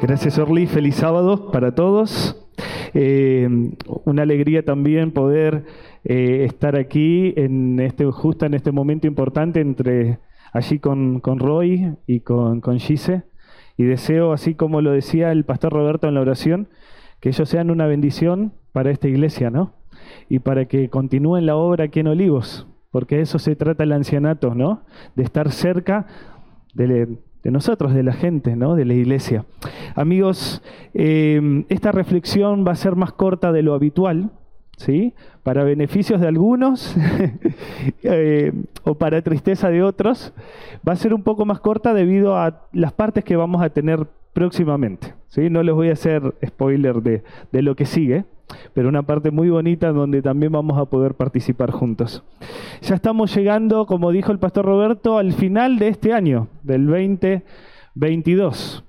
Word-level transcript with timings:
Gracias 0.00 0.38
Orly, 0.38 0.66
feliz 0.66 0.96
sábado 0.96 1.50
para 1.50 1.74
todos. 1.74 2.36
Eh, 2.92 3.48
una 4.04 4.22
alegría 4.22 4.64
también 4.64 5.12
poder 5.12 5.64
eh, 6.04 6.44
estar 6.44 6.76
aquí 6.76 7.32
en 7.36 7.80
este, 7.80 8.04
justo 8.06 8.46
en 8.46 8.54
este 8.54 8.72
momento 8.72 9.06
importante 9.06 9.60
entre 9.60 10.18
allí 10.52 10.78
con, 10.78 11.20
con 11.20 11.38
Roy 11.38 11.96
y 12.06 12.20
con, 12.20 12.60
con 12.60 12.78
Gise. 12.78 13.24
Y 13.76 13.84
deseo, 13.84 14.32
así 14.32 14.54
como 14.54 14.80
lo 14.80 14.92
decía 14.92 15.32
el 15.32 15.44
pastor 15.44 15.72
Roberto 15.72 16.06
en 16.06 16.14
la 16.14 16.20
oración, 16.20 16.68
que 17.20 17.30
ellos 17.30 17.48
sean 17.48 17.70
una 17.70 17.86
bendición 17.86 18.52
para 18.72 18.90
esta 18.90 19.08
iglesia, 19.08 19.50
¿no? 19.50 19.74
Y 20.28 20.40
para 20.40 20.66
que 20.66 20.90
continúen 20.90 21.46
la 21.46 21.56
obra 21.56 21.84
aquí 21.84 22.00
en 22.00 22.08
Olivos, 22.08 22.68
porque 22.90 23.20
eso 23.20 23.38
se 23.38 23.56
trata 23.56 23.84
el 23.84 23.92
ancianato, 23.92 24.54
¿no? 24.54 24.82
De 25.16 25.22
estar 25.24 25.50
cerca 25.50 26.06
de, 26.74 27.18
de 27.44 27.50
nosotros, 27.50 27.94
de 27.94 28.02
la 28.02 28.14
gente, 28.14 28.56
¿no? 28.56 28.74
de 28.74 28.86
la 28.86 28.94
iglesia. 28.94 29.44
Amigos, 29.94 30.62
eh, 30.94 31.64
esta 31.68 31.92
reflexión 31.92 32.66
va 32.66 32.72
a 32.72 32.76
ser 32.76 32.96
más 32.96 33.12
corta 33.12 33.52
de 33.52 33.62
lo 33.62 33.74
habitual, 33.74 34.30
¿sí? 34.78 35.12
para 35.42 35.62
beneficios 35.62 36.22
de 36.22 36.26
algunos 36.26 36.96
eh, 38.02 38.52
o 38.82 38.94
para 38.94 39.20
tristeza 39.20 39.68
de 39.68 39.82
otros. 39.82 40.32
Va 40.88 40.94
a 40.94 40.96
ser 40.96 41.12
un 41.12 41.22
poco 41.22 41.44
más 41.44 41.60
corta 41.60 41.92
debido 41.92 42.36
a 42.38 42.62
las 42.72 42.94
partes 42.94 43.24
que 43.24 43.36
vamos 43.36 43.62
a 43.62 43.68
tener 43.68 44.06
próximamente. 44.32 45.14
¿sí? 45.28 45.50
No 45.50 45.62
les 45.62 45.74
voy 45.74 45.90
a 45.90 45.92
hacer 45.92 46.34
spoiler 46.44 47.02
de, 47.02 47.22
de 47.52 47.62
lo 47.62 47.76
que 47.76 47.84
sigue 47.84 48.24
pero 48.72 48.88
una 48.88 49.02
parte 49.02 49.30
muy 49.30 49.50
bonita 49.50 49.92
donde 49.92 50.22
también 50.22 50.52
vamos 50.52 50.78
a 50.78 50.86
poder 50.86 51.14
participar 51.14 51.70
juntos. 51.70 52.22
Ya 52.82 52.94
estamos 52.94 53.34
llegando, 53.34 53.86
como 53.86 54.10
dijo 54.10 54.32
el 54.32 54.38
pastor 54.38 54.64
Roberto, 54.64 55.18
al 55.18 55.32
final 55.32 55.78
de 55.78 55.88
este 55.88 56.12
año, 56.12 56.48
del 56.62 56.86
2022. 56.86 58.84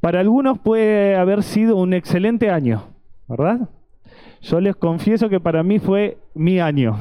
Para 0.00 0.20
algunos 0.20 0.58
puede 0.58 1.16
haber 1.16 1.42
sido 1.42 1.76
un 1.76 1.94
excelente 1.94 2.50
año, 2.50 2.84
¿verdad? 3.28 3.68
Yo 4.42 4.60
les 4.60 4.74
confieso 4.74 5.28
que 5.28 5.38
para 5.38 5.62
mí 5.62 5.78
fue 5.78 6.18
mi 6.34 6.58
año. 6.58 6.98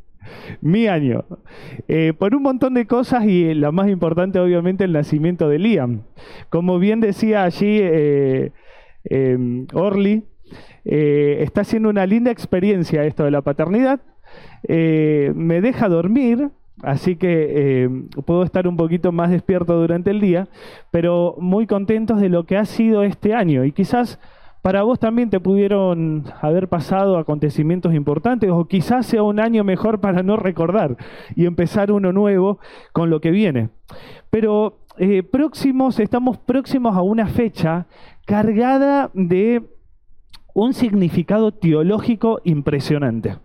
mi 0.60 0.86
año. 0.86 1.24
Eh, 1.88 2.12
por 2.18 2.34
un 2.34 2.42
montón 2.42 2.74
de 2.74 2.86
cosas 2.86 3.24
y 3.24 3.54
la 3.54 3.72
más 3.72 3.88
importante 3.88 4.38
obviamente 4.38 4.84
el 4.84 4.92
nacimiento 4.92 5.48
de 5.48 5.58
Liam. 5.58 6.02
Como 6.50 6.78
bien 6.78 7.00
decía 7.00 7.44
allí 7.44 7.78
eh, 7.80 8.52
eh, 9.04 9.66
Orly, 9.72 10.24
eh, 10.84 11.38
está 11.40 11.64
siendo 11.64 11.88
una 11.88 12.06
linda 12.06 12.30
experiencia 12.30 13.04
esto 13.04 13.24
de 13.24 13.30
la 13.30 13.42
paternidad. 13.42 14.00
Eh, 14.66 15.32
me 15.34 15.60
deja 15.60 15.88
dormir, 15.88 16.50
así 16.82 17.16
que 17.16 17.84
eh, 17.84 17.88
puedo 18.24 18.42
estar 18.42 18.66
un 18.66 18.76
poquito 18.76 19.12
más 19.12 19.30
despierto 19.30 19.78
durante 19.78 20.10
el 20.10 20.20
día, 20.20 20.48
pero 20.90 21.36
muy 21.38 21.66
contentos 21.66 22.20
de 22.20 22.28
lo 22.28 22.44
que 22.44 22.56
ha 22.56 22.64
sido 22.64 23.02
este 23.02 23.34
año. 23.34 23.64
Y 23.64 23.72
quizás 23.72 24.18
para 24.62 24.82
vos 24.82 24.98
también 24.98 25.30
te 25.30 25.40
pudieron 25.40 26.24
haber 26.42 26.68
pasado 26.68 27.16
acontecimientos 27.16 27.94
importantes 27.94 28.50
o 28.50 28.66
quizás 28.66 29.06
sea 29.06 29.22
un 29.22 29.40
año 29.40 29.64
mejor 29.64 30.00
para 30.00 30.22
no 30.22 30.36
recordar 30.36 30.98
y 31.34 31.46
empezar 31.46 31.90
uno 31.90 32.12
nuevo 32.12 32.58
con 32.92 33.08
lo 33.08 33.20
que 33.20 33.30
viene. 33.30 33.70
Pero 34.28 34.76
próximos, 35.30 35.98
estamos 35.98 36.36
próximos 36.36 36.94
a 36.94 37.00
una 37.00 37.26
fecha 37.26 37.86
cargada 38.26 39.10
de 39.14 39.62
un 40.54 40.74
significado 40.74 41.52
teológico 41.52 42.40
impresionante. 42.44 43.36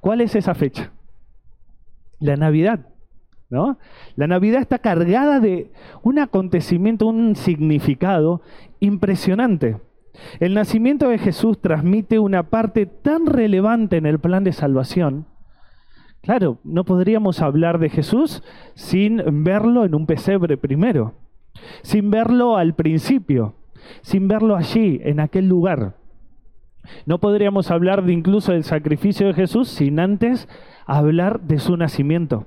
¿Cuál 0.00 0.20
es 0.20 0.34
esa 0.34 0.54
fecha? 0.54 0.92
La 2.18 2.36
Navidad. 2.36 2.86
¿no? 3.50 3.78
La 4.16 4.26
Navidad 4.26 4.60
está 4.60 4.78
cargada 4.78 5.40
de 5.40 5.72
un 6.02 6.18
acontecimiento, 6.18 7.06
un 7.06 7.36
significado 7.36 8.42
impresionante. 8.78 9.78
El 10.38 10.54
nacimiento 10.54 11.08
de 11.08 11.18
Jesús 11.18 11.60
transmite 11.60 12.18
una 12.18 12.44
parte 12.44 12.86
tan 12.86 13.26
relevante 13.26 13.96
en 13.96 14.06
el 14.06 14.18
plan 14.18 14.44
de 14.44 14.52
salvación. 14.52 15.26
Claro, 16.22 16.58
no 16.64 16.84
podríamos 16.84 17.40
hablar 17.40 17.78
de 17.78 17.88
Jesús 17.88 18.42
sin 18.74 19.22
verlo 19.44 19.84
en 19.84 19.94
un 19.94 20.06
pesebre 20.06 20.56
primero, 20.56 21.14
sin 21.82 22.10
verlo 22.10 22.56
al 22.56 22.74
principio, 22.74 23.54
sin 24.02 24.28
verlo 24.28 24.56
allí, 24.56 25.00
en 25.02 25.20
aquel 25.20 25.48
lugar. 25.48 25.94
No 27.06 27.18
podríamos 27.18 27.70
hablar 27.70 28.04
de 28.04 28.12
incluso 28.12 28.52
del 28.52 28.64
sacrificio 28.64 29.26
de 29.26 29.34
Jesús 29.34 29.68
sin 29.68 30.00
antes 30.00 30.48
hablar 30.86 31.40
de 31.40 31.58
su 31.58 31.76
nacimiento. 31.76 32.46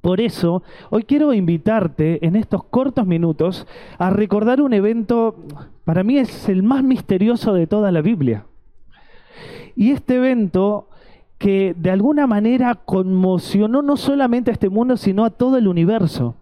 Por 0.00 0.20
eso, 0.20 0.62
hoy 0.90 1.02
quiero 1.02 1.34
invitarte 1.34 2.24
en 2.24 2.36
estos 2.36 2.64
cortos 2.64 3.06
minutos 3.06 3.66
a 3.98 4.10
recordar 4.10 4.60
un 4.60 4.72
evento, 4.72 5.36
para 5.84 6.04
mí 6.04 6.18
es 6.18 6.48
el 6.48 6.62
más 6.62 6.84
misterioso 6.84 7.52
de 7.52 7.66
toda 7.66 7.90
la 7.90 8.00
Biblia. 8.00 8.44
Y 9.74 9.90
este 9.90 10.16
evento 10.16 10.88
que 11.38 11.74
de 11.76 11.90
alguna 11.90 12.26
manera 12.26 12.74
conmocionó 12.74 13.82
no 13.82 13.96
solamente 13.96 14.50
a 14.50 14.54
este 14.54 14.68
mundo, 14.68 14.96
sino 14.96 15.24
a 15.24 15.30
todo 15.30 15.56
el 15.56 15.68
universo. 15.68 16.36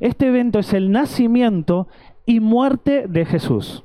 Este 0.00 0.28
evento 0.28 0.58
es 0.58 0.72
el 0.72 0.92
nacimiento 0.92 1.88
y 2.24 2.40
muerte 2.40 3.06
de 3.08 3.24
Jesús 3.24 3.84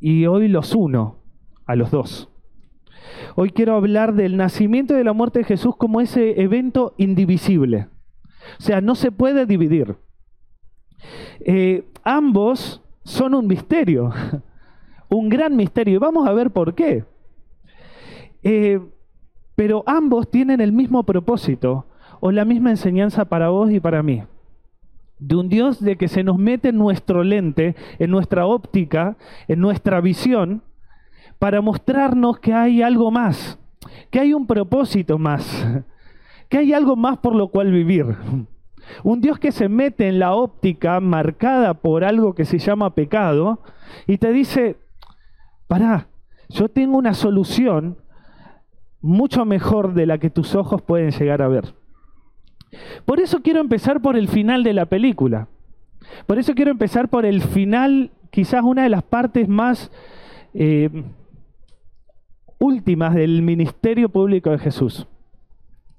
y 0.00 0.26
hoy 0.26 0.48
los 0.48 0.74
uno 0.74 1.16
a 1.64 1.74
los 1.76 1.90
dos. 1.90 2.28
Hoy 3.34 3.50
quiero 3.50 3.74
hablar 3.74 4.14
del 4.14 4.36
nacimiento 4.36 4.94
y 4.94 4.98
de 4.98 5.04
la 5.04 5.12
muerte 5.12 5.40
de 5.40 5.44
Jesús 5.44 5.76
como 5.76 6.00
ese 6.00 6.40
evento 6.40 6.94
indivisible. 6.96 7.88
O 8.58 8.62
sea, 8.62 8.80
no 8.80 8.94
se 8.94 9.10
puede 9.12 9.46
dividir. 9.46 9.96
Eh, 11.40 11.84
ambos 12.04 12.82
son 13.04 13.34
un 13.34 13.46
misterio, 13.46 14.12
un 15.08 15.28
gran 15.28 15.56
misterio. 15.56 15.94
Y 15.94 15.98
vamos 15.98 16.26
a 16.26 16.32
ver 16.32 16.50
por 16.50 16.74
qué. 16.74 17.04
Eh, 18.42 18.80
pero 19.54 19.82
ambos 19.86 20.30
tienen 20.30 20.60
el 20.60 20.72
mismo 20.72 21.02
propósito 21.04 21.86
o 22.20 22.30
la 22.30 22.44
misma 22.44 22.70
enseñanza 22.70 23.24
para 23.24 23.48
vos 23.48 23.70
y 23.70 23.80
para 23.80 24.02
mí 24.02 24.22
de 25.18 25.36
un 25.36 25.48
Dios 25.48 25.82
de 25.82 25.96
que 25.96 26.08
se 26.08 26.22
nos 26.22 26.38
mete 26.38 26.68
en 26.68 26.78
nuestro 26.78 27.22
lente, 27.24 27.74
en 27.98 28.10
nuestra 28.10 28.46
óptica, 28.46 29.16
en 29.48 29.60
nuestra 29.60 30.00
visión, 30.00 30.62
para 31.38 31.60
mostrarnos 31.60 32.38
que 32.38 32.52
hay 32.52 32.82
algo 32.82 33.10
más, 33.10 33.58
que 34.10 34.20
hay 34.20 34.34
un 34.34 34.46
propósito 34.46 35.18
más, 35.18 35.66
que 36.48 36.58
hay 36.58 36.72
algo 36.72 36.96
más 36.96 37.18
por 37.18 37.34
lo 37.34 37.48
cual 37.48 37.70
vivir. 37.70 38.06
Un 39.02 39.20
Dios 39.20 39.38
que 39.38 39.50
se 39.50 39.68
mete 39.68 40.08
en 40.08 40.20
la 40.20 40.34
óptica 40.34 41.00
marcada 41.00 41.74
por 41.74 42.04
algo 42.04 42.34
que 42.34 42.44
se 42.44 42.58
llama 42.58 42.94
pecado 42.94 43.60
y 44.06 44.18
te 44.18 44.30
dice, 44.32 44.76
pará, 45.66 46.06
yo 46.48 46.68
tengo 46.68 46.96
una 46.96 47.14
solución 47.14 47.96
mucho 49.00 49.44
mejor 49.44 49.94
de 49.94 50.06
la 50.06 50.18
que 50.18 50.30
tus 50.30 50.54
ojos 50.54 50.82
pueden 50.82 51.10
llegar 51.10 51.42
a 51.42 51.48
ver. 51.48 51.74
Por 53.04 53.20
eso 53.20 53.42
quiero 53.42 53.60
empezar 53.60 54.00
por 54.00 54.16
el 54.16 54.28
final 54.28 54.62
de 54.62 54.72
la 54.72 54.86
película. 54.86 55.48
Por 56.26 56.38
eso 56.38 56.54
quiero 56.54 56.70
empezar 56.70 57.08
por 57.08 57.26
el 57.26 57.42
final, 57.42 58.10
quizás 58.30 58.62
una 58.62 58.82
de 58.84 58.88
las 58.88 59.02
partes 59.02 59.48
más 59.48 59.90
eh, 60.54 60.90
últimas 62.58 63.14
del 63.14 63.42
ministerio 63.42 64.08
público 64.08 64.50
de 64.50 64.58
Jesús. 64.58 65.06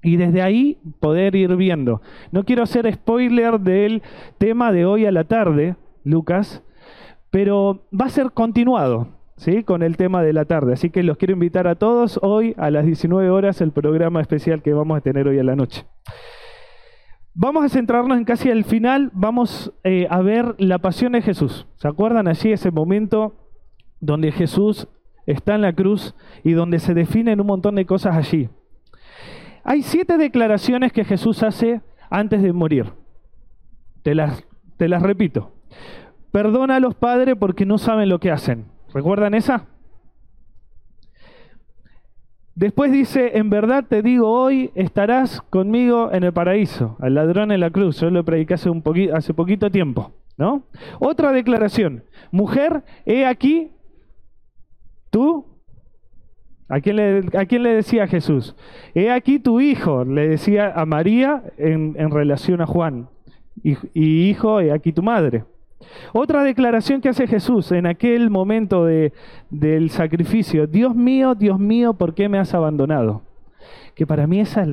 Y 0.02 0.16
desde 0.16 0.42
ahí 0.42 0.78
poder 1.00 1.34
ir 1.34 1.56
viendo. 1.56 2.00
No 2.30 2.44
quiero 2.44 2.62
hacer 2.62 2.92
spoiler 2.92 3.58
del 3.60 4.02
tema 4.38 4.72
de 4.72 4.84
hoy 4.86 5.06
a 5.06 5.12
la 5.12 5.24
tarde, 5.24 5.76
Lucas, 6.04 6.62
pero 7.30 7.82
va 7.92 8.06
a 8.06 8.10
ser 8.10 8.32
continuado. 8.32 9.08
¿Sí? 9.36 9.62
con 9.62 9.84
el 9.84 9.96
tema 9.96 10.20
de 10.24 10.32
la 10.32 10.46
tarde. 10.46 10.72
Así 10.72 10.90
que 10.90 11.04
los 11.04 11.16
quiero 11.16 11.32
invitar 11.32 11.68
a 11.68 11.76
todos 11.76 12.18
hoy 12.22 12.56
a 12.58 12.72
las 12.72 12.84
19 12.84 13.30
horas 13.30 13.60
el 13.60 13.70
programa 13.70 14.20
especial 14.20 14.62
que 14.62 14.72
vamos 14.72 14.98
a 14.98 15.00
tener 15.00 15.28
hoy 15.28 15.38
a 15.38 15.44
la 15.44 15.54
noche. 15.54 15.84
Vamos 17.40 17.64
a 17.64 17.68
centrarnos 17.68 18.18
en 18.18 18.24
casi 18.24 18.48
el 18.50 18.64
final, 18.64 19.12
vamos 19.14 19.72
eh, 19.84 20.08
a 20.10 20.20
ver 20.22 20.56
la 20.58 20.80
pasión 20.80 21.12
de 21.12 21.22
Jesús. 21.22 21.68
¿Se 21.76 21.86
acuerdan 21.86 22.26
allí 22.26 22.50
ese 22.50 22.72
momento 22.72 23.36
donde 24.00 24.32
Jesús 24.32 24.88
está 25.24 25.54
en 25.54 25.62
la 25.62 25.72
cruz 25.72 26.16
y 26.42 26.50
donde 26.50 26.80
se 26.80 26.94
definen 26.94 27.40
un 27.40 27.46
montón 27.46 27.76
de 27.76 27.86
cosas 27.86 28.16
allí? 28.16 28.48
Hay 29.62 29.82
siete 29.82 30.18
declaraciones 30.18 30.92
que 30.92 31.04
Jesús 31.04 31.44
hace 31.44 31.80
antes 32.10 32.42
de 32.42 32.52
morir. 32.52 32.92
Te 34.02 34.16
las, 34.16 34.44
te 34.76 34.88
las 34.88 35.00
repito. 35.00 35.52
Perdona 36.32 36.74
a 36.74 36.80
los 36.80 36.96
padres 36.96 37.36
porque 37.38 37.64
no 37.64 37.78
saben 37.78 38.08
lo 38.08 38.18
que 38.18 38.32
hacen. 38.32 38.64
¿Recuerdan 38.92 39.34
esa? 39.34 39.66
Después 42.58 42.90
dice, 42.90 43.38
en 43.38 43.50
verdad 43.50 43.84
te 43.88 44.02
digo 44.02 44.28
hoy, 44.28 44.72
estarás 44.74 45.40
conmigo 45.42 46.10
en 46.12 46.24
el 46.24 46.32
paraíso, 46.32 46.96
al 46.98 47.14
ladrón 47.14 47.52
en 47.52 47.60
la 47.60 47.70
cruz. 47.70 48.00
Yo 48.00 48.10
lo 48.10 48.24
prediqué 48.24 48.54
hace, 48.54 48.68
un 48.68 48.82
hace 49.14 49.32
poquito 49.32 49.70
tiempo. 49.70 50.10
¿no? 50.36 50.64
Otra 50.98 51.30
declaración, 51.30 52.02
mujer, 52.32 52.82
he 53.06 53.26
aquí, 53.26 53.70
tú, 55.10 55.46
¿a 56.68 56.80
quién 56.80 56.96
le, 56.96 57.68
a 57.70 57.74
decía 57.76 58.08
Jesús? 58.08 58.56
He 58.92 59.12
aquí 59.12 59.38
tu 59.38 59.60
hijo, 59.60 60.04
le 60.04 60.26
decía 60.26 60.72
a 60.74 60.84
María 60.84 61.44
en, 61.58 62.10
relación 62.10 62.60
a 62.60 62.66
Juan. 62.66 63.08
Y 63.62 64.30
hijo, 64.30 64.60
he 64.60 64.72
aquí 64.72 64.92
tu 64.92 65.04
madre. 65.04 65.44
Otra 66.12 66.42
declaración 66.42 67.00
que 67.00 67.08
hace 67.08 67.26
Jesús 67.26 67.70
en 67.72 67.86
aquel 67.86 68.30
momento 68.30 68.84
de, 68.84 69.12
del 69.50 69.90
sacrificio, 69.90 70.66
Dios 70.66 70.94
mío, 70.94 71.34
Dios 71.34 71.58
mío, 71.58 71.94
¿por 71.94 72.14
qué 72.14 72.28
me 72.28 72.38
has 72.38 72.54
abandonado? 72.54 73.22
Que 73.94 74.06
para 74.06 74.26
mí 74.26 74.40
esa 74.40 74.66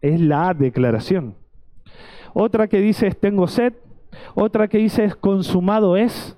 es 0.00 0.20
la 0.20 0.54
declaración. 0.54 1.34
Otra 2.32 2.68
que 2.68 2.80
dice 2.80 3.08
es 3.08 3.18
tengo 3.18 3.46
sed, 3.48 3.74
otra 4.34 4.68
que 4.68 4.78
dice 4.78 5.04
es 5.04 5.16
consumado 5.16 5.96
es, 5.96 6.36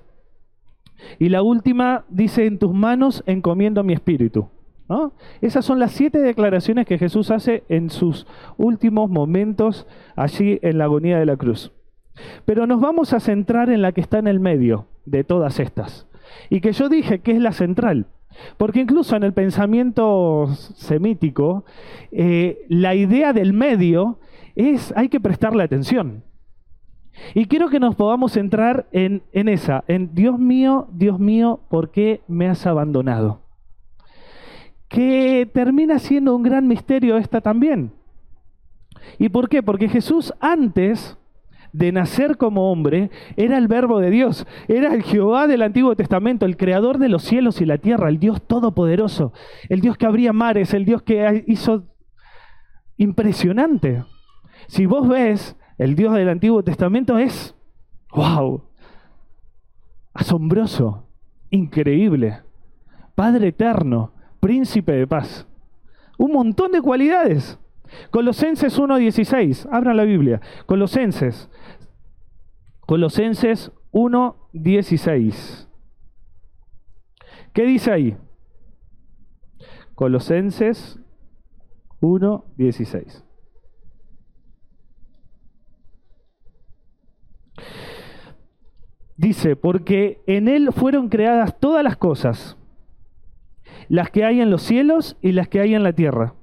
y 1.19 1.29
la 1.29 1.41
última 1.41 2.05
dice 2.09 2.45
en 2.45 2.57
tus 2.57 2.73
manos 2.73 3.23
encomiendo 3.25 3.83
mi 3.83 3.93
espíritu. 3.93 4.49
Esas 5.41 5.65
son 5.65 5.79
las 5.79 5.91
siete 5.91 6.19
declaraciones 6.19 6.85
que 6.85 6.99
Jesús 6.99 7.31
hace 7.31 7.63
en 7.67 7.89
sus 7.89 8.27
últimos 8.57 9.09
momentos 9.09 9.87
allí 10.15 10.59
en 10.61 10.77
la 10.77 10.83
agonía 10.83 11.17
de 11.17 11.25
la 11.25 11.35
cruz. 11.35 11.71
Pero 12.45 12.67
nos 12.67 12.79
vamos 12.79 13.13
a 13.13 13.19
centrar 13.19 13.69
en 13.69 13.81
la 13.81 13.91
que 13.91 14.01
está 14.01 14.19
en 14.19 14.27
el 14.27 14.39
medio 14.39 14.87
de 15.05 15.23
todas 15.23 15.59
estas. 15.59 16.07
Y 16.49 16.61
que 16.61 16.71
yo 16.71 16.89
dije 16.89 17.19
que 17.19 17.31
es 17.31 17.39
la 17.39 17.51
central. 17.51 18.07
Porque 18.57 18.81
incluso 18.81 19.15
en 19.15 19.23
el 19.23 19.33
pensamiento 19.33 20.47
semítico, 20.55 21.65
eh, 22.11 22.65
la 22.67 22.95
idea 22.95 23.33
del 23.33 23.53
medio 23.53 24.19
es, 24.55 24.93
hay 24.95 25.09
que 25.09 25.19
prestarle 25.19 25.63
atención. 25.63 26.23
Y 27.35 27.45
quiero 27.45 27.69
que 27.69 27.79
nos 27.79 27.95
podamos 27.95 28.31
centrar 28.31 28.87
en, 28.91 29.21
en 29.33 29.47
esa, 29.47 29.83
en 29.87 30.15
Dios 30.15 30.39
mío, 30.39 30.87
Dios 30.91 31.19
mío, 31.19 31.59
¿por 31.69 31.91
qué 31.91 32.21
me 32.27 32.47
has 32.47 32.65
abandonado? 32.65 33.41
Que 34.87 35.49
termina 35.51 35.99
siendo 35.99 36.35
un 36.35 36.43
gran 36.43 36.67
misterio 36.67 37.17
esta 37.17 37.41
también. 37.41 37.91
¿Y 39.19 39.29
por 39.29 39.47
qué? 39.47 39.61
Porque 39.61 39.89
Jesús 39.89 40.33
antes 40.39 41.17
de 41.73 41.91
nacer 41.91 42.37
como 42.37 42.71
hombre, 42.71 43.09
era 43.35 43.57
el 43.57 43.67
verbo 43.67 43.99
de 43.99 44.11
Dios, 44.11 44.47
era 44.67 44.93
el 44.93 45.03
Jehová 45.03 45.47
del 45.47 45.63
Antiguo 45.63 45.95
Testamento, 45.95 46.45
el 46.45 46.55
creador 46.55 46.99
de 46.99 47.09
los 47.09 47.23
cielos 47.23 47.59
y 47.59 47.65
la 47.65 47.79
tierra, 47.79 48.09
el 48.09 48.19
Dios 48.19 48.41
todopoderoso, 48.47 49.33
el 49.69 49.81
Dios 49.81 49.97
que 49.97 50.05
abría 50.05 50.33
mares, 50.33 50.73
el 50.73 50.85
Dios 50.85 51.01
que 51.01 51.43
hizo 51.47 51.83
impresionante. 52.97 54.05
Si 54.67 54.85
vos 54.85 55.07
ves, 55.07 55.57
el 55.77 55.95
Dios 55.95 56.13
del 56.13 56.29
Antiguo 56.29 56.63
Testamento 56.63 57.17
es, 57.17 57.55
wow, 58.13 58.63
asombroso, 60.13 61.07
increíble, 61.49 62.41
Padre 63.15 63.49
eterno, 63.49 64.11
príncipe 64.39 64.91
de 64.93 65.05
paz. 65.05 65.47
Un 66.17 66.31
montón 66.31 66.71
de 66.71 66.81
cualidades. 66.81 67.59
Colosenses 68.11 68.79
1.16, 68.79 69.67
abran 69.71 69.97
la 69.97 70.03
Biblia. 70.03 70.41
Colosenses, 70.65 71.49
Colosenses 72.85 73.71
1.16. 73.91 75.67
¿Qué 77.53 77.63
dice 77.63 77.91
ahí? 77.91 78.17
Colosenses 79.95 80.99
1.16. 82.01 83.23
Dice, 89.15 89.55
porque 89.55 90.21
en 90.25 90.47
Él 90.47 90.69
fueron 90.73 91.07
creadas 91.07 91.59
todas 91.59 91.83
las 91.83 91.97
cosas, 91.97 92.57
las 93.87 94.09
que 94.09 94.25
hay 94.25 94.41
en 94.41 94.49
los 94.49 94.63
cielos 94.63 95.17
y 95.21 95.33
las 95.33 95.47
que 95.47 95.59
hay 95.59 95.75
en 95.75 95.83
la 95.83 95.93
tierra 95.93 96.33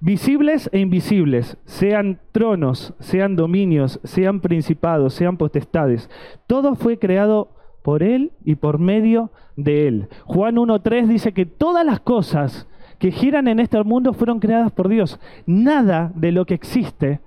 visibles 0.00 0.68
e 0.72 0.78
invisibles, 0.80 1.56
sean 1.64 2.20
tronos, 2.32 2.94
sean 3.00 3.36
dominios, 3.36 4.00
sean 4.04 4.40
principados, 4.40 5.14
sean 5.14 5.36
potestades. 5.36 6.10
Todo 6.46 6.74
fue 6.74 6.98
creado 6.98 7.50
por 7.82 8.02
Él 8.02 8.32
y 8.44 8.56
por 8.56 8.78
medio 8.78 9.30
de 9.56 9.88
Él. 9.88 10.08
Juan 10.24 10.56
1.3 10.56 11.06
dice 11.06 11.32
que 11.32 11.46
todas 11.46 11.84
las 11.84 12.00
cosas 12.00 12.66
que 12.98 13.10
giran 13.10 13.48
en 13.48 13.60
este 13.60 13.82
mundo 13.82 14.12
fueron 14.12 14.40
creadas 14.40 14.72
por 14.72 14.88
Dios. 14.88 15.18
Nada 15.46 16.12
de 16.14 16.32
lo 16.32 16.44
que 16.44 16.54
existe 16.54 17.20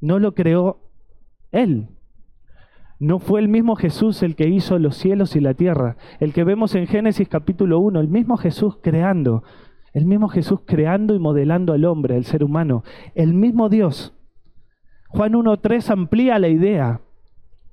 no 0.00 0.18
lo 0.18 0.34
creó 0.34 0.78
Él. 1.52 1.88
No 3.00 3.20
fue 3.20 3.40
el 3.40 3.48
mismo 3.48 3.76
Jesús 3.76 4.22
el 4.24 4.34
que 4.34 4.48
hizo 4.48 4.78
los 4.78 4.96
cielos 4.96 5.36
y 5.36 5.40
la 5.40 5.54
tierra, 5.54 5.96
el 6.18 6.32
que 6.32 6.42
vemos 6.42 6.74
en 6.74 6.88
Génesis 6.88 7.28
capítulo 7.28 7.78
1, 7.78 8.00
el 8.00 8.08
mismo 8.08 8.36
Jesús 8.36 8.76
creando 8.82 9.44
el 9.98 10.06
mismo 10.06 10.28
Jesús 10.28 10.60
creando 10.64 11.14
y 11.14 11.18
modelando 11.18 11.72
al 11.72 11.84
hombre, 11.84 12.16
al 12.16 12.24
ser 12.24 12.44
humano. 12.44 12.84
El 13.14 13.34
mismo 13.34 13.68
Dios. 13.68 14.14
Juan 15.08 15.32
1.3 15.32 15.90
amplía 15.90 16.38
la 16.38 16.48
idea 16.48 17.00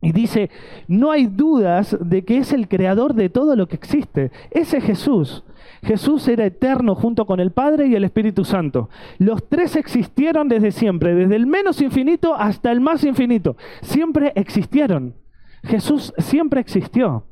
y 0.01 0.11
dice, 0.11 0.49
no 0.87 1.11
hay 1.11 1.25
dudas 1.25 1.97
de 1.99 2.23
que 2.23 2.37
es 2.37 2.53
el 2.53 2.67
creador 2.67 3.13
de 3.13 3.29
todo 3.29 3.55
lo 3.55 3.67
que 3.67 3.75
existe. 3.75 4.31
Ese 4.51 4.81
Jesús. 4.81 5.43
Jesús 5.83 6.27
era 6.27 6.45
eterno 6.45 6.95
junto 6.95 7.25
con 7.25 7.39
el 7.39 7.51
Padre 7.51 7.87
y 7.87 7.95
el 7.95 8.03
Espíritu 8.03 8.43
Santo. 8.43 8.89
Los 9.17 9.47
tres 9.47 9.75
existieron 9.75 10.47
desde 10.47 10.71
siempre, 10.71 11.15
desde 11.15 11.35
el 11.35 11.47
menos 11.47 11.81
infinito 11.81 12.35
hasta 12.35 12.71
el 12.71 12.81
más 12.81 13.03
infinito. 13.03 13.57
Siempre 13.81 14.31
existieron. 14.35 15.15
Jesús 15.63 16.13
siempre 16.17 16.61
existió 16.61 17.25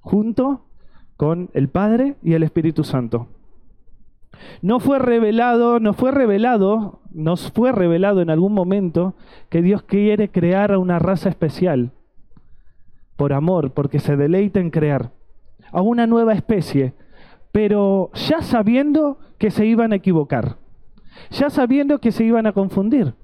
junto 0.00 0.66
con 1.16 1.50
el 1.54 1.68
Padre 1.68 2.16
y 2.22 2.34
el 2.34 2.42
Espíritu 2.42 2.84
Santo. 2.84 3.28
No 4.62 4.80
fue 4.80 4.98
revelado, 4.98 5.80
no 5.80 5.94
fue 5.94 6.10
revelado, 6.10 7.00
nos 7.12 7.52
fue 7.52 7.72
revelado 7.72 8.20
en 8.20 8.30
algún 8.30 8.52
momento 8.52 9.14
que 9.48 9.62
Dios 9.62 9.82
quiere 9.82 10.30
crear 10.30 10.72
a 10.72 10.78
una 10.78 10.98
raza 10.98 11.28
especial 11.28 11.92
por 13.16 13.32
amor, 13.32 13.72
porque 13.72 14.00
se 14.00 14.16
deleita 14.16 14.60
en 14.60 14.70
crear 14.70 15.12
a 15.70 15.80
una 15.80 16.06
nueva 16.06 16.34
especie, 16.34 16.94
pero 17.52 18.10
ya 18.14 18.42
sabiendo 18.42 19.18
que 19.38 19.50
se 19.50 19.66
iban 19.66 19.92
a 19.92 19.96
equivocar, 19.96 20.56
ya 21.30 21.50
sabiendo 21.50 22.00
que 22.00 22.12
se 22.12 22.24
iban 22.24 22.46
a 22.46 22.52
confundir. 22.52 23.14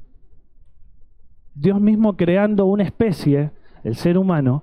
Dios 1.55 1.81
mismo 1.81 2.17
creando 2.17 2.67
una 2.67 2.85
especie, 2.85 3.51
el 3.83 3.97
ser 3.97 4.17
humano, 4.17 4.63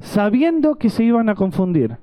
sabiendo 0.00 0.76
que 0.76 0.90
se 0.90 1.04
iban 1.04 1.28
a 1.28 1.34
confundir, 1.34 1.96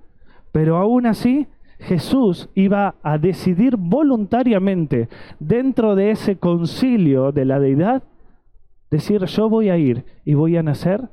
pero 0.52 0.78
aún 0.78 1.06
así 1.06 1.48
Jesús 1.82 2.50
iba 2.54 2.96
a 3.02 3.18
decidir 3.18 3.76
voluntariamente 3.76 5.10
dentro 5.40 5.96
de 5.96 6.12
ese 6.12 6.38
concilio 6.38 7.32
de 7.32 7.46
la 7.46 7.60
deidad, 7.60 8.04
decir 8.92 9.26
yo 9.26 9.50
voy 9.50 9.70
a 9.70 9.78
ir 9.78 10.06
y 10.24 10.36
voy 10.36 10.58
a 10.58 10.64
nacer 10.64 11.10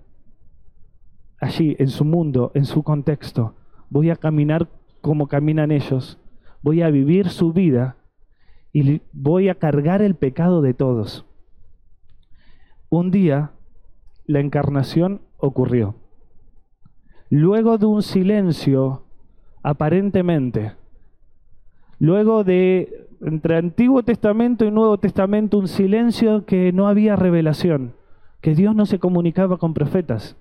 allí, 1.41 1.75
en 1.79 1.89
su 1.89 2.05
mundo, 2.05 2.53
en 2.55 2.67
su 2.67 2.83
contexto. 2.83 3.55
Voy 3.89 4.11
a 4.11 4.17
caminar 4.17 4.69
como 5.01 5.27
caminan 5.29 5.71
ellos. 5.71 6.19
Voy 6.63 6.83
a 6.83 6.91
vivir 6.91 7.29
su 7.31 7.53
vida 7.53 7.97
y 8.73 9.01
voy 9.13 9.49
a 9.49 9.55
cargar 9.55 10.03
el 10.03 10.15
pecado 10.17 10.61
de 10.61 10.75
todos. 10.75 11.25
Un 12.91 13.11
día 13.11 13.53
la 14.27 14.41
encarnación 14.41 15.23
ocurrió. 15.39 15.95
Luego 17.31 17.79
de 17.79 17.87
un 17.87 18.03
silencio 18.03 19.08
aparentemente. 19.69 20.73
Luego 21.99 22.43
de, 22.43 23.07
entre 23.21 23.59
Antiguo 23.59 24.03
Testamento 24.03 24.65
y 24.65 24.71
Nuevo 24.71 24.97
Testamento, 24.99 25.59
un 25.59 25.69
silencio 25.69 26.47
que 26.47 26.73
no 26.73 26.89
había 26.89 27.17
revelación, 27.17 27.93
que 28.41 28.55
Dios 28.55 28.75
no 28.75 28.87
se 28.87 28.99
comunicaba 28.99 29.59
con 29.59 29.75
profetas. 29.75 30.37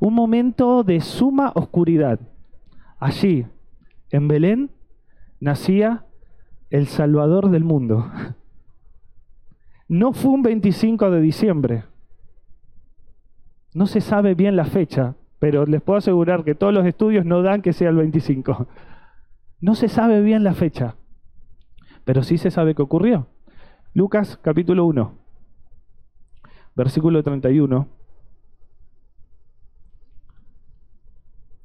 Un 0.00 0.14
momento 0.14 0.82
de 0.82 1.00
suma 1.00 1.52
oscuridad. 1.54 2.18
Allí, 2.98 3.46
en 4.10 4.26
Belén, 4.26 4.70
nacía 5.38 6.04
el 6.70 6.88
Salvador 6.88 7.50
del 7.50 7.62
mundo. 7.62 8.10
No 9.86 10.12
fue 10.12 10.32
un 10.32 10.42
25 10.42 11.12
de 11.12 11.20
diciembre. 11.20 11.84
No 13.72 13.86
se 13.86 14.00
sabe 14.00 14.34
bien 14.34 14.56
la 14.56 14.64
fecha, 14.64 15.14
pero 15.38 15.66
les 15.66 15.82
puedo 15.82 15.98
asegurar 15.98 16.44
que 16.44 16.54
todos 16.54 16.72
los 16.72 16.86
estudios 16.86 17.24
no 17.24 17.42
dan 17.42 17.62
que 17.62 17.72
sea 17.72 17.90
el 17.90 17.96
25. 17.96 18.66
No 19.60 19.74
se 19.74 19.88
sabe 19.88 20.20
bien 20.20 20.44
la 20.44 20.54
fecha, 20.54 20.96
pero 22.04 22.22
sí 22.22 22.38
se 22.38 22.50
sabe 22.50 22.74
que 22.74 22.82
ocurrió. 22.82 23.28
Lucas 23.94 24.38
capítulo 24.42 24.84
1, 24.86 25.18
versículo 26.74 27.22
31. 27.22 27.88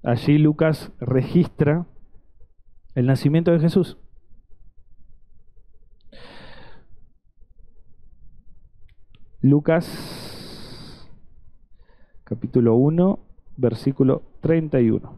Allí 0.03 0.37
Lucas 0.37 0.91
registra 0.99 1.85
el 2.95 3.05
nacimiento 3.05 3.51
de 3.51 3.59
Jesús. 3.59 3.97
Lucas 9.41 11.07
capítulo 12.23 12.75
1, 12.75 13.30
versículo 13.61 14.23
31. 14.41 15.15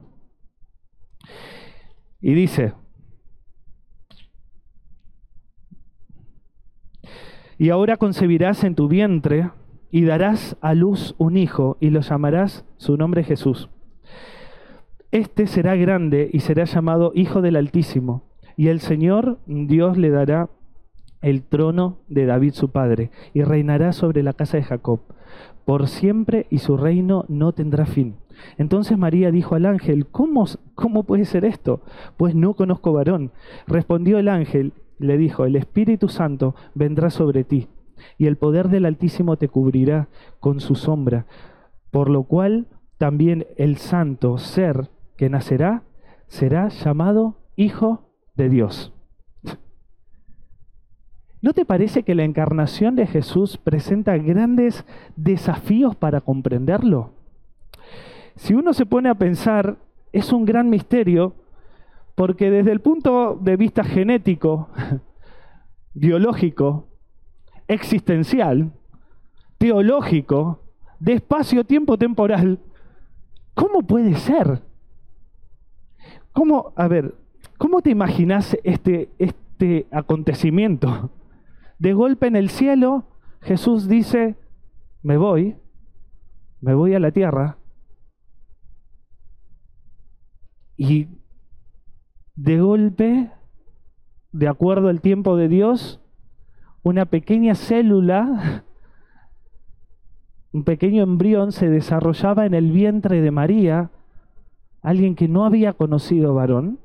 Y 2.22 2.34
dice, 2.34 2.74
y 7.58 7.70
ahora 7.70 7.98
concebirás 7.98 8.64
en 8.64 8.76
tu 8.76 8.88
vientre 8.88 9.50
y 9.90 10.06
darás 10.06 10.58
a 10.62 10.74
luz 10.74 11.16
un 11.18 11.38
hijo 11.38 11.78
y 11.80 11.90
lo 11.90 12.02
llamarás 12.02 12.66
su 12.78 12.98
nombre 12.98 13.24
Jesús. 13.24 13.70
Este 15.12 15.46
será 15.46 15.76
grande 15.76 16.30
y 16.34 16.40
será 16.40 16.64
llamado 16.64 17.12
Hijo 17.14 17.42
del 17.42 17.56
Altísimo, 17.56 18.24
y 18.58 18.70
el 18.70 18.80
Señor 18.80 19.38
Dios 19.46 19.98
le 19.98 20.10
dará 20.10 20.50
el 21.22 21.44
trono 21.44 22.00
de 22.08 22.26
David 22.26 22.54
su 22.54 22.72
padre, 22.72 23.12
y 23.34 23.44
reinará 23.44 23.94
sobre 23.94 24.24
la 24.24 24.34
casa 24.34 24.58
de 24.58 24.64
Jacob, 24.64 25.02
por 25.66 25.88
siempre, 25.88 26.48
y 26.50 26.58
su 26.58 26.78
reino 26.78 27.26
no 27.30 27.54
tendrá 27.54 27.86
fin. 27.86 28.16
Entonces 28.58 28.98
María 28.98 29.32
dijo 29.32 29.56
al 29.56 29.66
ángel, 29.66 30.08
¿cómo, 30.08 30.46
cómo 30.76 31.04
puede 31.04 31.26
ser 31.26 31.46
esto? 31.46 31.82
Pues 32.18 32.36
no 32.36 32.54
conozco 32.56 32.94
varón. 32.94 33.32
Respondió 33.68 34.20
el 34.20 34.30
ángel, 34.30 34.74
le 35.00 35.18
dijo, 35.18 35.46
el 35.46 35.56
Espíritu 35.56 36.08
Santo 36.10 36.56
vendrá 36.76 37.10
sobre 37.10 37.44
ti, 37.44 37.68
y 38.18 38.28
el 38.28 38.38
poder 38.38 38.70
del 38.70 38.86
Altísimo 38.86 39.38
te 39.38 39.50
cubrirá 39.50 40.08
con 40.40 40.60
su 40.60 40.76
sombra, 40.76 41.26
por 41.92 42.10
lo 42.10 42.24
cual 42.24 42.68
también 42.98 43.48
el 43.58 43.78
santo 43.78 44.38
ser 44.38 44.90
que 45.18 45.30
nacerá 45.30 45.84
será 46.28 46.70
llamado 46.70 47.38
Hijo 47.56 48.10
de 48.36 48.50
Dios. 48.50 48.94
¿No 51.44 51.52
te 51.52 51.66
parece 51.66 52.04
que 52.04 52.16
la 52.16 52.24
encarnación 52.24 52.96
de 52.96 53.06
Jesús 53.06 53.58
presenta 53.58 54.18
grandes 54.18 54.86
desafíos 55.18 55.94
para 55.94 56.22
comprenderlo? 56.22 57.12
Si 58.36 58.54
uno 58.54 58.74
se 58.74 58.86
pone 58.86 59.10
a 59.10 59.16
pensar, 59.16 59.78
es 60.12 60.32
un 60.32 60.46
gran 60.46 60.70
misterio, 60.70 61.36
porque 62.16 62.50
desde 62.50 62.72
el 62.72 62.82
punto 62.82 63.38
de 63.42 63.58
vista 63.58 63.84
genético, 63.84 64.70
biológico, 65.94 66.88
existencial, 67.68 68.72
teológico, 69.58 70.62
de 71.00 71.14
espacio-tiempo 71.14 71.98
temporal, 71.98 72.60
¿cómo 73.54 73.84
puede 73.84 74.16
ser? 74.16 74.62
¿Cómo, 76.32 76.74
a 76.76 76.88
ver, 76.88 77.16
cómo 77.58 77.82
te 77.82 77.90
imaginas 77.90 78.58
este, 78.64 79.10
este 79.20 79.88
acontecimiento? 79.92 81.12
De 81.78 81.94
golpe 81.94 82.28
en 82.28 82.36
el 82.36 82.50
cielo, 82.50 83.06
Jesús 83.42 83.88
dice, 83.88 84.36
me 85.02 85.18
voy, 85.18 85.58
me 86.62 86.74
voy 86.74 86.94
a 86.94 87.00
la 87.00 87.12
tierra, 87.12 87.58
y 90.78 91.08
de 92.36 92.60
golpe, 92.60 93.32
de 94.32 94.48
acuerdo 94.48 94.90
al 94.90 95.02
tiempo 95.02 95.38
de 95.38 95.48
Dios, 95.48 96.02
una 96.82 97.06
pequeña 97.06 97.56
célula, 97.56 98.64
un 100.52 100.64
pequeño 100.64 101.04
embrión 101.04 101.52
se 101.52 101.70
desarrollaba 101.70 102.46
en 102.46 102.54
el 102.54 102.72
vientre 102.72 103.22
de 103.22 103.32
María, 103.32 103.92
alguien 104.82 105.16
que 105.16 105.28
no 105.28 105.46
había 105.46 105.74
conocido 105.74 106.34
varón, 106.34 106.80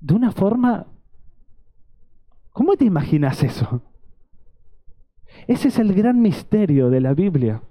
de 0.00 0.14
una 0.14 0.32
forma... 0.32 0.86
¿Cómo 2.52 2.76
te 2.76 2.84
imaginas 2.84 3.42
eso? 3.42 3.80
Ese 5.46 5.68
es 5.68 5.78
el 5.78 5.94
gran 5.94 6.20
misterio 6.20 6.90
de 6.90 7.00
la 7.00 7.14
Biblia. 7.14 7.62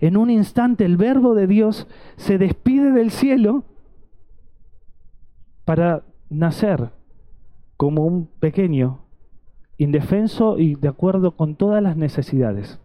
En 0.00 0.16
un 0.16 0.30
instante 0.30 0.84
el 0.84 0.96
verbo 0.96 1.34
de 1.34 1.46
Dios 1.46 1.86
se 2.16 2.38
despide 2.38 2.92
del 2.92 3.10
cielo 3.10 3.64
para 5.64 6.04
nacer 6.30 6.90
como 7.76 8.04
un 8.06 8.26
pequeño, 8.26 9.00
indefenso 9.78 10.58
y 10.58 10.74
de 10.74 10.88
acuerdo 10.88 11.36
con 11.36 11.56
todas 11.56 11.82
las 11.82 11.96
necesidades. 11.96 12.80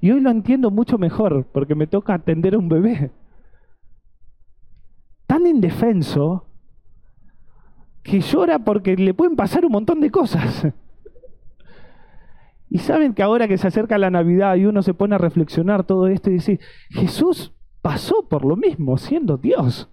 Y 0.00 0.10
hoy 0.10 0.20
lo 0.20 0.30
entiendo 0.30 0.70
mucho 0.70 0.98
mejor 0.98 1.46
porque 1.52 1.74
me 1.74 1.86
toca 1.86 2.14
atender 2.14 2.54
a 2.54 2.58
un 2.58 2.68
bebé. 2.68 3.10
Tan 5.26 5.46
indefenso 5.46 6.46
que 8.02 8.20
llora 8.20 8.58
porque 8.58 8.96
le 8.96 9.14
pueden 9.14 9.36
pasar 9.36 9.64
un 9.64 9.72
montón 9.72 10.00
de 10.00 10.10
cosas. 10.10 10.66
Y 12.68 12.78
saben 12.78 13.14
que 13.14 13.22
ahora 13.22 13.48
que 13.48 13.58
se 13.58 13.68
acerca 13.68 13.98
la 13.98 14.10
Navidad 14.10 14.56
y 14.56 14.66
uno 14.66 14.82
se 14.82 14.94
pone 14.94 15.14
a 15.14 15.18
reflexionar 15.18 15.84
todo 15.84 16.08
esto 16.08 16.30
y 16.30 16.34
dice, 16.34 16.60
Jesús 16.90 17.52
pasó 17.80 18.26
por 18.28 18.44
lo 18.44 18.56
mismo 18.56 18.98
siendo 18.98 19.36
Dios. 19.36 19.88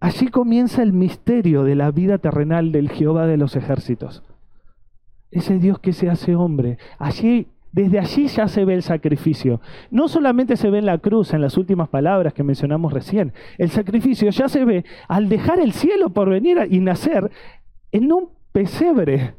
Allí 0.00 0.28
comienza 0.28 0.82
el 0.82 0.92
misterio 0.92 1.62
de 1.62 1.74
la 1.74 1.90
vida 1.90 2.18
terrenal 2.18 2.72
del 2.72 2.90
Jehová 2.90 3.26
de 3.26 3.36
los 3.36 3.54
ejércitos. 3.56 4.22
Ese 5.30 5.58
Dios 5.58 5.78
que 5.78 5.92
se 5.92 6.08
hace 6.08 6.34
hombre. 6.34 6.78
Allí, 6.98 7.48
desde 7.72 7.98
allí 7.98 8.26
ya 8.26 8.48
se 8.48 8.64
ve 8.64 8.74
el 8.74 8.82
sacrificio. 8.82 9.60
No 9.90 10.08
solamente 10.08 10.56
se 10.56 10.70
ve 10.70 10.78
en 10.78 10.86
la 10.86 10.98
cruz, 10.98 11.34
en 11.34 11.42
las 11.42 11.58
últimas 11.58 11.90
palabras 11.90 12.32
que 12.32 12.42
mencionamos 12.42 12.94
recién. 12.94 13.34
El 13.58 13.70
sacrificio 13.70 14.30
ya 14.30 14.48
se 14.48 14.64
ve 14.64 14.84
al 15.06 15.28
dejar 15.28 15.60
el 15.60 15.72
cielo 15.72 16.10
por 16.10 16.30
venir 16.30 16.58
y 16.70 16.80
nacer 16.80 17.30
en 17.92 18.10
un 18.10 18.39
pesebre. 18.52 19.34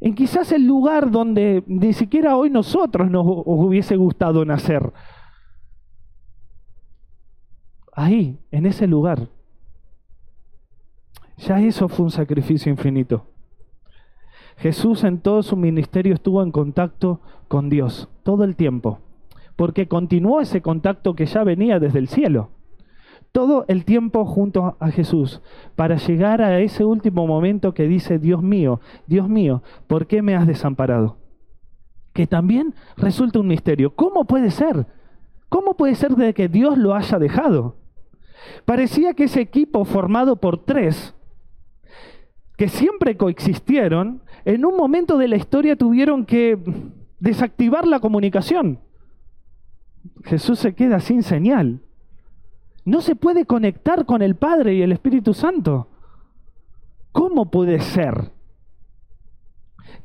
En 0.00 0.14
quizás 0.14 0.52
el 0.52 0.66
lugar 0.66 1.10
donde 1.10 1.64
ni 1.66 1.92
siquiera 1.92 2.36
hoy 2.36 2.50
nosotros 2.50 3.10
nos 3.10 3.24
hubiese 3.26 3.96
gustado 3.96 4.44
nacer. 4.44 4.92
Ahí, 7.92 8.38
en 8.50 8.66
ese 8.66 8.86
lugar. 8.86 9.28
Ya 11.38 11.60
eso 11.60 11.88
fue 11.88 12.04
un 12.04 12.10
sacrificio 12.10 12.70
infinito. 12.70 13.26
Jesús 14.58 15.04
en 15.04 15.20
todo 15.20 15.42
su 15.42 15.56
ministerio 15.56 16.14
estuvo 16.14 16.42
en 16.42 16.50
contacto 16.50 17.20
con 17.48 17.68
Dios 17.68 18.08
todo 18.22 18.44
el 18.44 18.56
tiempo, 18.56 19.00
porque 19.54 19.86
continuó 19.86 20.40
ese 20.40 20.62
contacto 20.62 21.14
que 21.14 21.26
ya 21.26 21.44
venía 21.44 21.78
desde 21.78 21.98
el 21.98 22.08
cielo 22.08 22.50
todo 23.36 23.66
el 23.68 23.84
tiempo 23.84 24.24
junto 24.24 24.78
a 24.80 24.90
Jesús 24.90 25.42
para 25.74 25.96
llegar 25.96 26.40
a 26.40 26.58
ese 26.58 26.86
último 26.86 27.26
momento 27.26 27.74
que 27.74 27.86
dice, 27.86 28.18
Dios 28.18 28.42
mío, 28.42 28.80
Dios 29.06 29.28
mío, 29.28 29.62
¿por 29.86 30.06
qué 30.06 30.22
me 30.22 30.34
has 30.34 30.46
desamparado? 30.46 31.18
Que 32.14 32.26
también 32.26 32.74
resulta 32.96 33.38
un 33.38 33.48
misterio. 33.48 33.94
¿Cómo 33.94 34.24
puede 34.24 34.50
ser? 34.50 34.86
¿Cómo 35.50 35.76
puede 35.76 35.96
ser 35.96 36.16
de 36.16 36.32
que 36.32 36.48
Dios 36.48 36.78
lo 36.78 36.94
haya 36.94 37.18
dejado? 37.18 37.76
Parecía 38.64 39.12
que 39.12 39.24
ese 39.24 39.42
equipo 39.42 39.84
formado 39.84 40.36
por 40.36 40.64
tres, 40.64 41.14
que 42.56 42.70
siempre 42.70 43.18
coexistieron, 43.18 44.22
en 44.46 44.64
un 44.64 44.78
momento 44.78 45.18
de 45.18 45.28
la 45.28 45.36
historia 45.36 45.76
tuvieron 45.76 46.24
que 46.24 46.58
desactivar 47.20 47.86
la 47.86 48.00
comunicación. 48.00 48.80
Jesús 50.24 50.58
se 50.58 50.74
queda 50.74 51.00
sin 51.00 51.22
señal 51.22 51.82
no 52.86 53.00
se 53.00 53.16
puede 53.16 53.46
conectar 53.46 54.06
con 54.06 54.22
el 54.22 54.36
Padre 54.36 54.74
y 54.74 54.82
el 54.82 54.92
Espíritu 54.92 55.34
Santo. 55.34 55.88
¿Cómo 57.10 57.50
puede 57.50 57.80
ser? 57.80 58.30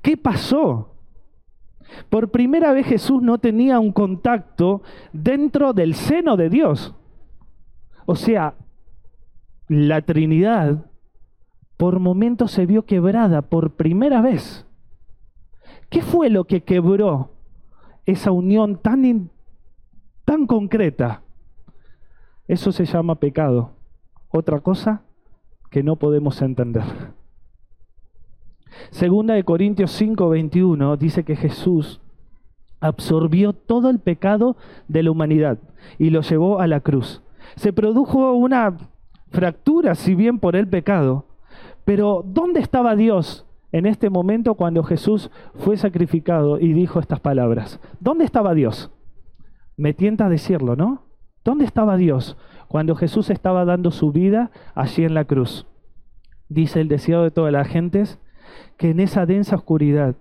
¿Qué 0.02 0.18
pasó? 0.18 0.96
Por 2.10 2.32
primera 2.32 2.74
vez 2.74 2.88
Jesús 2.88 3.22
no 3.22 3.38
tenía 3.38 3.80
un 3.80 3.92
contacto 3.92 4.82
dentro 5.14 5.74
del 5.74 5.94
seno 5.94 6.38
de 6.38 6.50
Dios. 6.50 6.96
O 8.08 8.16
sea, 8.16 8.56
la 9.68 10.02
Trinidad 10.02 10.90
por 11.78 12.00
momentos 12.00 12.52
se 12.52 12.66
vio 12.66 12.86
quebrada 12.86 13.44
por 13.44 13.76
primera 13.76 14.22
vez. 14.22 14.66
¿Qué 15.90 16.02
fue 16.02 16.32
lo 16.32 16.46
que 16.46 16.64
quebró 16.64 17.30
esa 18.08 18.32
unión 18.32 18.82
tan, 18.82 19.30
tan 20.26 20.48
concreta? 20.48 21.21
Eso 22.52 22.74
se 22.74 22.84
llama 22.84 23.16
pecado. 23.16 23.70
Otra 24.28 24.60
cosa 24.60 25.04
que 25.70 25.84
no 25.84 25.96
podemos 25.96 26.42
entender. 26.42 26.84
Segunda 28.90 29.36
de 29.36 29.46
Corintios 29.46 29.92
5:21 29.92 30.98
dice 30.98 31.24
que 31.24 31.38
Jesús 31.38 32.02
absorbió 32.82 33.54
todo 33.54 33.90
el 33.90 34.00
pecado 34.00 34.58
de 34.90 35.02
la 35.02 35.12
humanidad 35.12 35.60
y 35.98 36.10
lo 36.10 36.24
llevó 36.24 36.60
a 36.60 36.68
la 36.68 36.82
cruz. 36.82 37.24
Se 37.56 37.72
produjo 37.72 38.34
una 38.34 38.76
fractura, 39.30 39.96
si 39.96 40.14
bien 40.14 40.38
por 40.38 40.58
el 40.58 40.68
pecado, 40.68 41.28
pero 41.86 42.22
¿dónde 42.28 42.60
estaba 42.60 42.98
Dios 42.98 43.46
en 43.72 43.86
este 43.86 44.10
momento 44.10 44.56
cuando 44.56 44.84
Jesús 44.84 45.32
fue 45.56 45.78
sacrificado 45.78 46.60
y 46.60 46.74
dijo 46.74 47.00
estas 47.00 47.22
palabras? 47.22 47.80
¿Dónde 48.02 48.26
estaba 48.26 48.54
Dios? 48.54 48.92
Me 49.78 49.94
tienta 49.94 50.28
decirlo, 50.28 50.76
¿no? 50.76 51.11
¿Dónde 51.44 51.66
estaba 51.66 51.98
Dios 51.98 52.38
cuando 52.68 52.96
Jesús 52.96 53.30
estaba 53.30 53.66
dando 53.66 53.92
su 53.92 54.12
vida 54.12 54.52
allí 54.76 55.04
en 55.04 55.14
la 55.14 55.26
cruz? 55.26 55.66
Dice 56.50 56.82
el 56.82 56.88
deseado 56.88 57.24
de 57.24 57.32
todas 57.32 57.52
las 57.52 57.68
gentes 57.68 58.20
que 58.78 58.92
en 58.92 59.00
esa 59.00 59.26
densa 59.26 59.56
oscuridad 59.56 60.16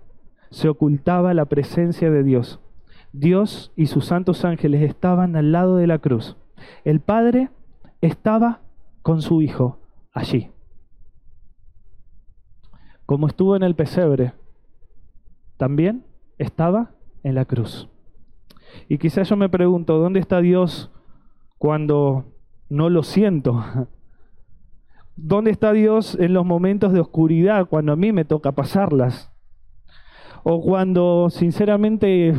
se 0.50 0.68
ocultaba 0.68 1.34
la 1.34 1.44
presencia 1.44 2.10
de 2.10 2.22
Dios. 2.22 2.60
Dios 3.12 3.72
y 3.76 3.86
sus 3.86 4.06
santos 4.06 4.44
ángeles 4.44 4.82
estaban 4.82 5.36
al 5.36 5.52
lado 5.52 5.76
de 5.76 5.86
la 5.86 5.98
cruz. 5.98 6.36
El 6.84 7.00
Padre 7.00 7.50
estaba 8.00 8.60
con 9.02 9.22
su 9.22 9.42
Hijo 9.42 9.78
allí. 10.12 10.50
como 13.06 13.26
estuvo 13.26 13.56
en 13.56 13.64
el 13.64 13.74
pesebre, 13.74 14.34
también 15.56 16.04
estaba 16.38 16.92
en 17.24 17.34
la 17.34 17.44
cruz. 17.44 17.88
Y 18.88 18.98
quizás 18.98 19.28
yo 19.28 19.36
me 19.36 19.48
pregunto, 19.48 19.98
¿dónde 19.98 20.20
está 20.20 20.40
Dios 20.40 20.92
cuando 21.60 22.24
no 22.70 22.88
lo 22.88 23.02
siento? 23.02 23.62
¿Dónde 25.14 25.50
está 25.50 25.72
Dios 25.72 26.16
en 26.18 26.32
los 26.32 26.46
momentos 26.46 26.90
de 26.94 27.00
oscuridad, 27.00 27.66
cuando 27.66 27.92
a 27.92 27.96
mí 27.96 28.12
me 28.12 28.24
toca 28.24 28.52
pasarlas? 28.52 29.30
O 30.42 30.62
cuando 30.62 31.28
sinceramente, 31.28 32.34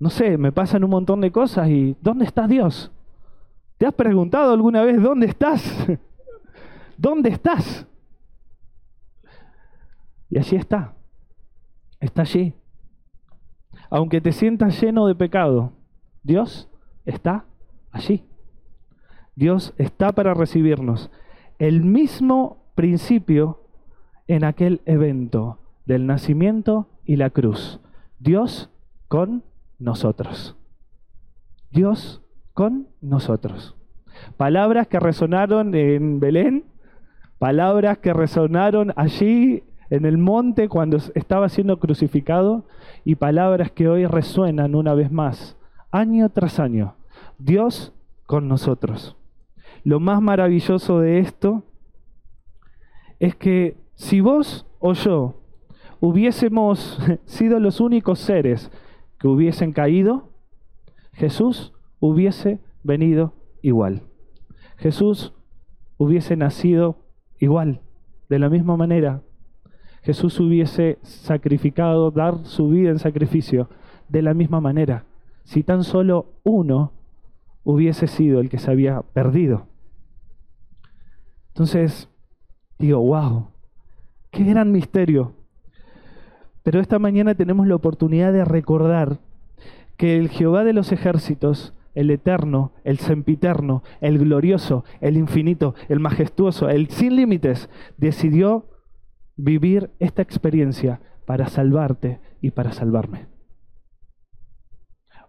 no 0.00 0.08
sé, 0.08 0.38
me 0.38 0.50
pasan 0.50 0.82
un 0.82 0.88
montón 0.88 1.20
de 1.20 1.30
cosas 1.30 1.68
y 1.68 1.94
¿dónde 2.00 2.24
está 2.24 2.48
Dios? 2.48 2.90
¿Te 3.76 3.84
has 3.84 3.92
preguntado 3.92 4.54
alguna 4.54 4.80
vez 4.80 5.02
dónde 5.02 5.26
estás? 5.26 5.86
¿Dónde 6.96 7.28
estás? 7.28 7.86
Y 10.30 10.38
allí 10.38 10.56
está. 10.56 10.94
Está 12.00 12.22
allí. 12.22 12.54
Aunque 13.90 14.22
te 14.22 14.32
sientas 14.32 14.80
lleno 14.80 15.06
de 15.06 15.14
pecado, 15.14 15.74
Dios 16.22 16.70
está 17.04 17.44
allí. 17.92 18.24
Dios 19.36 19.74
está 19.78 20.12
para 20.12 20.34
recibirnos. 20.34 21.10
El 21.58 21.84
mismo 21.84 22.64
principio 22.74 23.60
en 24.26 24.44
aquel 24.44 24.82
evento 24.84 25.58
del 25.86 26.06
nacimiento 26.06 26.88
y 27.04 27.16
la 27.16 27.30
cruz. 27.30 27.80
Dios 28.18 28.70
con 29.08 29.44
nosotros. 29.78 30.56
Dios 31.70 32.22
con 32.52 32.88
nosotros. 33.00 33.76
Palabras 34.36 34.88
que 34.88 35.00
resonaron 35.00 35.74
en 35.74 36.20
Belén, 36.20 36.64
palabras 37.38 37.98
que 37.98 38.12
resonaron 38.12 38.92
allí 38.96 39.62
en 39.90 40.04
el 40.04 40.18
monte 40.18 40.68
cuando 40.68 40.98
estaba 41.14 41.48
siendo 41.48 41.78
crucificado 41.78 42.66
y 43.04 43.14
palabras 43.14 43.70
que 43.70 43.88
hoy 43.88 44.06
resuenan 44.06 44.74
una 44.74 44.94
vez 44.94 45.10
más, 45.10 45.56
año 45.90 46.28
tras 46.28 46.60
año. 46.60 46.97
Dios 47.38 47.92
con 48.26 48.48
nosotros. 48.48 49.16
Lo 49.84 50.00
más 50.00 50.20
maravilloso 50.20 51.00
de 51.00 51.20
esto 51.20 51.62
es 53.18 53.34
que 53.36 53.76
si 53.94 54.20
vos 54.20 54.66
o 54.78 54.92
yo 54.92 55.40
hubiésemos 56.00 56.98
sido 57.24 57.58
los 57.58 57.80
únicos 57.80 58.18
seres 58.18 58.70
que 59.18 59.28
hubiesen 59.28 59.72
caído, 59.72 60.30
Jesús 61.12 61.72
hubiese 62.00 62.60
venido 62.82 63.32
igual. 63.62 64.02
Jesús 64.76 65.32
hubiese 65.96 66.36
nacido 66.36 66.96
igual, 67.38 67.80
de 68.28 68.38
la 68.38 68.48
misma 68.48 68.76
manera. 68.76 69.22
Jesús 70.02 70.38
hubiese 70.38 70.98
sacrificado, 71.02 72.10
dar 72.10 72.44
su 72.44 72.68
vida 72.68 72.90
en 72.90 72.98
sacrificio, 72.98 73.68
de 74.08 74.22
la 74.22 74.32
misma 74.34 74.60
manera. 74.60 75.04
Si 75.44 75.62
tan 75.62 75.82
solo 75.82 76.26
uno 76.44 76.92
hubiese 77.64 78.06
sido 78.06 78.40
el 78.40 78.48
que 78.48 78.58
se 78.58 78.70
había 78.70 79.02
perdido. 79.02 79.66
Entonces, 81.48 82.08
digo, 82.78 83.00
wow, 83.00 83.48
qué 84.30 84.44
gran 84.44 84.72
misterio. 84.72 85.34
Pero 86.62 86.80
esta 86.80 86.98
mañana 86.98 87.34
tenemos 87.34 87.66
la 87.66 87.74
oportunidad 87.74 88.32
de 88.32 88.44
recordar 88.44 89.18
que 89.96 90.16
el 90.16 90.28
Jehová 90.28 90.64
de 90.64 90.72
los 90.72 90.92
ejércitos, 90.92 91.74
el 91.94 92.10
eterno, 92.10 92.72
el 92.84 92.98
sempiterno, 92.98 93.82
el 94.00 94.18
glorioso, 94.18 94.84
el 95.00 95.16
infinito, 95.16 95.74
el 95.88 95.98
majestuoso, 95.98 96.68
el 96.68 96.88
sin 96.90 97.16
límites, 97.16 97.68
decidió 97.96 98.66
vivir 99.36 99.90
esta 99.98 100.22
experiencia 100.22 101.00
para 101.26 101.48
salvarte 101.48 102.20
y 102.40 102.52
para 102.52 102.72
salvarme. 102.72 103.26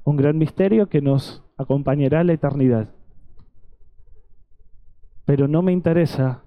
Un 0.04 0.18
gran 0.18 0.38
misterio 0.38 0.89
que 0.89 1.02
nos 1.02 1.44
acompañará 1.60 2.24
la 2.24 2.34
eternidad. 2.34 2.89
Pero 5.26 5.50
no 5.50 5.62
me 5.62 5.74
interesa 5.74 6.43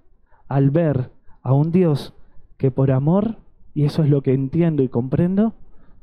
al 0.49 0.71
ver 0.71 1.11
a 1.43 1.53
un 1.53 1.71
Dios 1.71 2.15
que 2.57 2.71
por 2.71 2.91
amor, 2.91 3.37
y 3.75 3.85
eso 3.85 4.03
es 4.03 4.09
lo 4.09 4.23
que 4.23 4.33
entiendo 4.33 4.83
y 4.83 4.89
comprendo, 4.89 5.53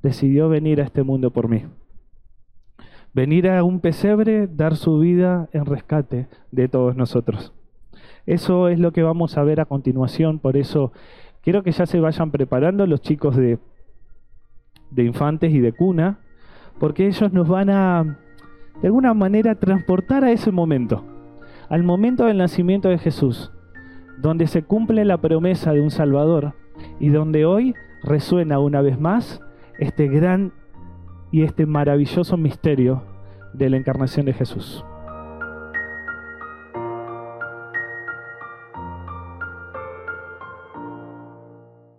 decidió 0.04 0.48
venir 0.48 0.80
a 0.80 0.84
este 0.84 1.02
mundo 1.02 1.32
por 1.32 1.50
mí. 1.50 1.64
Venir 3.12 3.50
a 3.50 3.64
un 3.64 3.80
pesebre, 3.80 4.46
dar 4.46 4.76
su 4.76 5.00
vida 5.00 5.50
en 5.54 5.66
rescate 5.66 6.28
de 6.52 6.68
todos 6.68 6.96
nosotros. 6.96 7.52
Eso 8.28 8.68
es 8.68 8.78
lo 8.78 8.92
que 8.92 9.02
vamos 9.02 9.38
a 9.38 9.44
ver 9.44 9.60
a 9.60 9.66
continuación, 9.66 10.38
por 10.38 10.56
eso 10.56 10.92
quiero 11.42 11.64
que 11.64 11.72
ya 11.72 11.88
se 11.88 12.00
vayan 12.00 12.30
preparando 12.30 12.86
los 12.86 13.02
chicos 13.02 13.36
de, 13.36 13.58
de 14.92 15.04
infantes 15.04 15.52
y 15.52 15.60
de 15.62 15.74
cuna, 15.74 16.20
porque 16.80 17.08
ellos 17.08 17.34
nos 17.34 17.48
van 17.48 17.72
a 17.72 18.20
de 18.82 18.88
alguna 18.88 19.14
manera 19.14 19.56
transportar 19.56 20.24
a 20.24 20.32
ese 20.32 20.52
momento, 20.52 21.04
al 21.70 21.84
momento 21.84 22.26
del 22.26 22.38
nacimiento 22.38 22.90
de 22.90 22.98
Jesús, 22.98 23.52
donde 24.18 24.48
se 24.48 24.64
cumple 24.64 25.06
la 25.06 25.18
promesa 25.18 25.74
de 25.74 25.82
un 25.82 25.92
Salvador 25.92 26.54
y 27.00 27.10
donde 27.10 27.46
hoy 27.46 27.76
resuena 28.04 28.60
una 28.60 28.82
vez 28.82 29.00
más 29.00 29.42
este 29.80 30.08
gran 30.08 30.54
y 31.32 31.44
este 31.44 31.66
maravilloso 31.66 32.38
misterio 32.38 33.04
de 33.54 33.70
la 33.70 33.78
encarnación 33.78 34.26
de 34.26 34.34
Jesús. 34.34 34.84